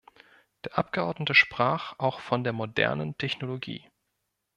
[0.65, 3.87] Der Abgeordnete sprach auch von der modernen Technologie.